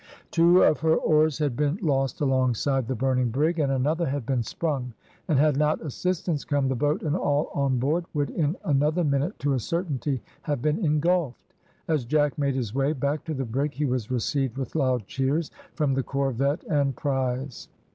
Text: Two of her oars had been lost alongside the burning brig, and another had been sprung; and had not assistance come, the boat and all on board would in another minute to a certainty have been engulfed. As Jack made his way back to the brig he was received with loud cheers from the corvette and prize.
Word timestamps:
Two 0.31 0.63
of 0.63 0.79
her 0.79 0.95
oars 0.95 1.37
had 1.37 1.55
been 1.55 1.77
lost 1.79 2.21
alongside 2.21 2.87
the 2.87 2.95
burning 2.95 3.29
brig, 3.29 3.59
and 3.59 3.71
another 3.71 4.07
had 4.07 4.25
been 4.25 4.41
sprung; 4.41 4.95
and 5.27 5.37
had 5.37 5.57
not 5.57 5.79
assistance 5.85 6.43
come, 6.43 6.67
the 6.67 6.75
boat 6.75 7.03
and 7.03 7.15
all 7.15 7.51
on 7.53 7.77
board 7.77 8.05
would 8.15 8.31
in 8.31 8.55
another 8.65 9.03
minute 9.03 9.37
to 9.37 9.53
a 9.53 9.59
certainty 9.59 10.19
have 10.41 10.59
been 10.59 10.83
engulfed. 10.83 11.53
As 11.87 12.03
Jack 12.03 12.39
made 12.39 12.55
his 12.55 12.73
way 12.73 12.93
back 12.93 13.23
to 13.25 13.35
the 13.35 13.45
brig 13.45 13.75
he 13.75 13.85
was 13.85 14.09
received 14.09 14.57
with 14.57 14.73
loud 14.75 15.05
cheers 15.05 15.51
from 15.75 15.93
the 15.93 16.01
corvette 16.01 16.63
and 16.63 16.95
prize. 16.95 17.67